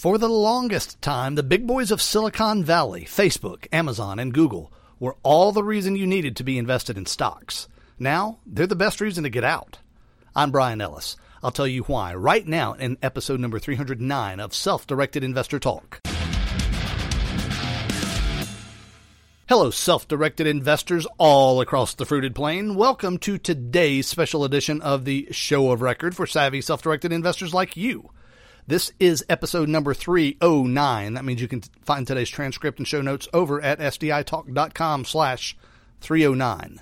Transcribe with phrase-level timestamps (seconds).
[0.00, 5.18] For the longest time, the big boys of Silicon Valley, Facebook, Amazon, and Google, were
[5.22, 7.68] all the reason you needed to be invested in stocks.
[7.98, 9.78] Now, they're the best reason to get out.
[10.34, 11.18] I'm Bryan Ellis.
[11.42, 16.00] I'll tell you why right now in episode number 309 of Self Directed Investor Talk.
[19.50, 22.74] Hello, self directed investors all across the fruited plain.
[22.74, 27.52] Welcome to today's special edition of the Show of Record for savvy self directed investors
[27.52, 28.10] like you.
[28.70, 31.14] This is episode number 309.
[31.14, 35.56] That means you can find today's transcript and show notes over at sditalk.com slash
[36.00, 36.80] 309.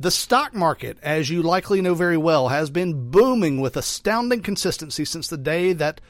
[0.00, 5.04] The stock market, as you likely know very well, has been booming with astounding consistency
[5.04, 6.00] since the day that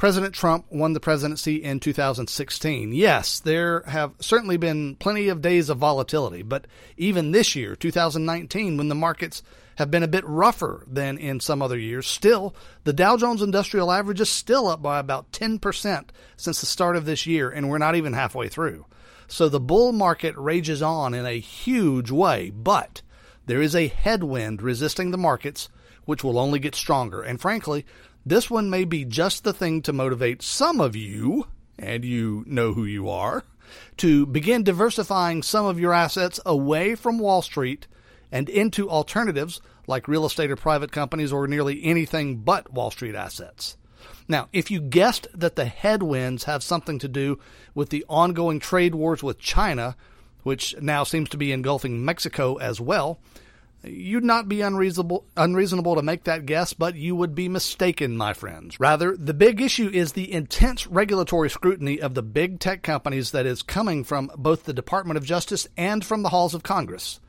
[0.00, 2.94] President Trump won the presidency in 2016.
[2.94, 8.78] Yes, there have certainly been plenty of days of volatility, but even this year, 2019,
[8.78, 9.42] when the markets
[9.76, 12.06] have been a bit rougher than in some other years.
[12.06, 16.96] Still, the Dow Jones Industrial Average is still up by about 10% since the start
[16.96, 18.86] of this year, and we're not even halfway through.
[19.28, 23.02] So the bull market rages on in a huge way, but
[23.44, 25.68] there is a headwind resisting the markets,
[26.06, 27.20] which will only get stronger.
[27.20, 27.84] And frankly,
[28.24, 31.46] this one may be just the thing to motivate some of you,
[31.78, 33.44] and you know who you are,
[33.98, 37.86] to begin diversifying some of your assets away from Wall Street
[38.32, 43.14] and into alternatives like real estate or private companies or nearly anything but Wall Street
[43.14, 43.76] assets.
[44.28, 47.38] Now, if you guessed that the headwinds have something to do
[47.74, 49.96] with the ongoing trade wars with China,
[50.42, 53.18] which now seems to be engulfing Mexico as well,
[53.82, 58.32] you'd not be unreasonable unreasonable to make that guess, but you would be mistaken, my
[58.32, 58.78] friends.
[58.78, 63.46] Rather, the big issue is the intense regulatory scrutiny of the big tech companies that
[63.46, 67.20] is coming from both the Department of Justice and from the halls of Congress.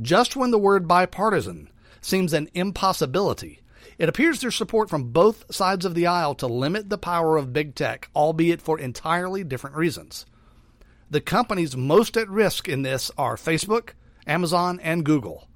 [0.00, 3.60] Just when the word bipartisan seems an impossibility,
[3.98, 7.52] it appears there's support from both sides of the aisle to limit the power of
[7.52, 10.24] big tech, albeit for entirely different reasons.
[11.10, 13.90] The companies most at risk in this are Facebook,
[14.26, 15.47] Amazon, and Google.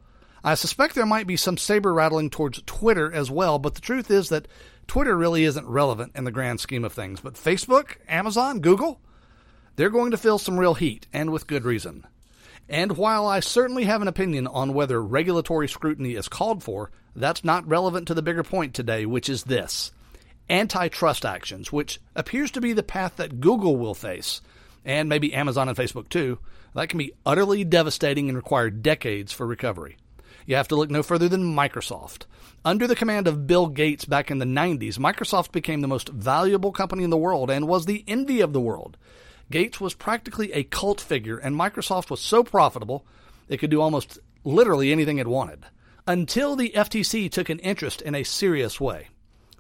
[0.44, 4.10] I suspect there might be some saber rattling towards Twitter as well, but the truth
[4.10, 4.48] is that
[4.88, 7.20] Twitter really isn't relevant in the grand scheme of things.
[7.20, 9.00] But Facebook, Amazon, Google,
[9.76, 12.06] they're going to feel some real heat, and with good reason.
[12.69, 17.44] And while I certainly have an opinion on whether regulatory scrutiny is called for, that's
[17.44, 19.92] not relevant to the bigger point today, which is this
[20.50, 24.41] antitrust actions, which appears to be the path that Google will face,
[24.84, 26.38] and maybe Amazon and Facebook too.
[26.74, 29.98] That can be utterly devastating and require decades for recovery.
[30.47, 32.25] You have to look no further than Microsoft.
[32.64, 36.72] Under the command of Bill Gates back in the 90s, Microsoft became the most valuable
[36.72, 38.97] company in the world and was the envy of the world.
[39.50, 43.04] Gates was practically a cult figure, and Microsoft was so profitable
[43.48, 45.66] it could do almost literally anything it wanted.
[46.06, 49.09] Until the FTC took an interest in a serious way.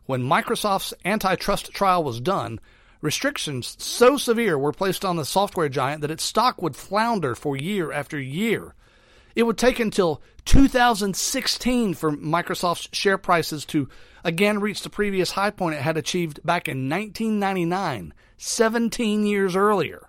[0.06, 2.58] When Microsoft's antitrust trial was done,
[3.00, 7.56] restrictions so severe were placed on the software giant that its stock would flounder for
[7.56, 8.74] year after year.
[9.34, 13.88] It would take until 2016 for Microsoft's share prices to
[14.24, 20.08] again reach the previous high point it had achieved back in 1999, 17 years earlier.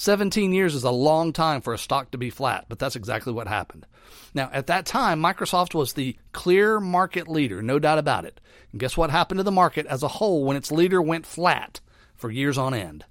[0.00, 3.34] 17 years is a long time for a stock to be flat, but that's exactly
[3.34, 3.84] what happened.
[4.32, 8.40] Now, at that time, Microsoft was the clear market leader, no doubt about it.
[8.72, 11.80] And guess what happened to the market as a whole when its leader went flat
[12.14, 13.04] for years on end?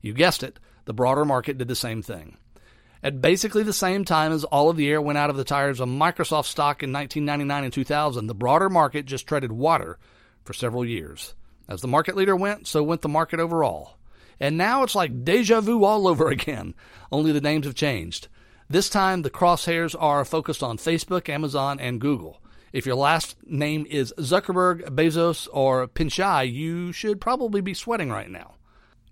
[0.00, 2.38] You guessed it, the broader market did the same thing.
[3.02, 5.80] At basically the same time as all of the air went out of the tires
[5.80, 9.98] of Microsoft stock in 1999 and 2000, the broader market just treaded water
[10.44, 11.34] for several years.
[11.66, 13.96] As the market leader went, so went the market overall.
[14.38, 16.74] And now it's like deja vu all over again,
[17.10, 18.28] only the names have changed.
[18.68, 22.40] This time the crosshairs are focused on Facebook, Amazon, and Google.
[22.72, 28.30] If your last name is Zuckerberg, Bezos, or Pichai, you should probably be sweating right
[28.30, 28.54] now.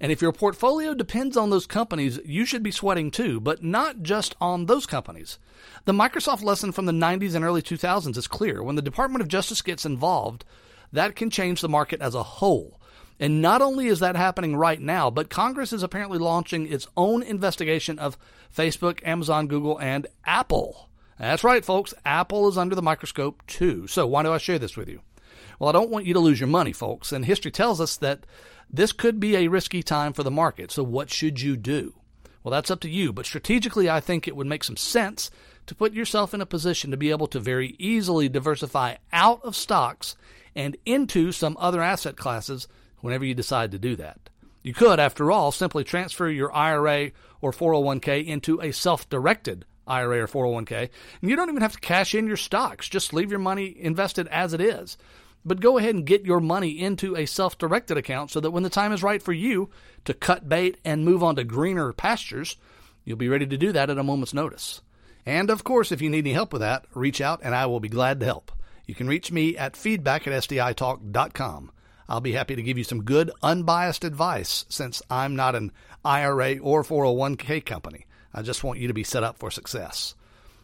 [0.00, 4.02] And if your portfolio depends on those companies, you should be sweating too, but not
[4.02, 5.38] just on those companies.
[5.86, 8.62] The Microsoft lesson from the 90s and early 2000s is clear.
[8.62, 10.44] When the Department of Justice gets involved,
[10.92, 12.80] that can change the market as a whole.
[13.20, 17.22] And not only is that happening right now, but Congress is apparently launching its own
[17.22, 18.16] investigation of
[18.54, 20.88] Facebook, Amazon, Google, and Apple.
[21.18, 21.92] That's right, folks.
[22.04, 23.88] Apple is under the microscope too.
[23.88, 25.00] So why do I share this with you?
[25.58, 27.10] Well, I don't want you to lose your money, folks.
[27.10, 28.24] And history tells us that
[28.70, 31.94] this could be a risky time for the market, so what should you do?
[32.42, 35.30] Well, that's up to you, but strategically, I think it would make some sense
[35.66, 39.56] to put yourself in a position to be able to very easily diversify out of
[39.56, 40.16] stocks
[40.54, 42.68] and into some other asset classes
[43.00, 44.30] whenever you decide to do that.
[44.62, 50.22] You could, after all, simply transfer your IRA or 401k into a self directed IRA
[50.22, 52.88] or 401k, and you don't even have to cash in your stocks.
[52.88, 54.98] Just leave your money invested as it is.
[55.48, 58.62] But go ahead and get your money into a self directed account so that when
[58.62, 59.70] the time is right for you
[60.04, 62.56] to cut bait and move on to greener pastures,
[63.04, 64.80] you'll be ready to do that at a moment's notice.
[65.26, 67.80] And of course, if you need any help with that, reach out and I will
[67.80, 68.52] be glad to help.
[68.86, 71.70] You can reach me at feedback at sditalk.com.
[72.08, 75.72] I'll be happy to give you some good, unbiased advice since I'm not an
[76.04, 78.06] IRA or 401k company.
[78.32, 80.14] I just want you to be set up for success.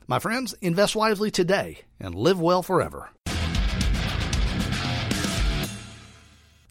[0.06, 3.10] My friends, invest wisely today and live well forever.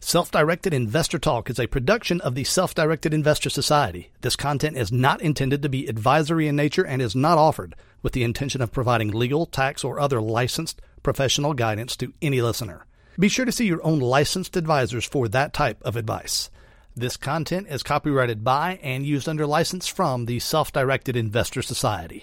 [0.06, 4.10] Self Directed Investor Talk is a production of the Self Directed Investor Society.
[4.20, 8.12] This content is not intended to be advisory in nature and is not offered with
[8.12, 12.84] the intention of providing legal, tax, or other licensed professional guidance to any listener.
[13.18, 16.50] Be sure to see your own licensed advisors for that type of advice.
[16.94, 22.22] This content is copyrighted by and used under license from the Self Directed Investor Society.